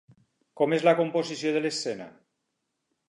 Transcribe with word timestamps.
Com 0.61 0.73
és 0.77 0.85
la 0.87 0.95
composició 1.01 1.53
de 1.59 1.63
l'escena? 1.67 2.09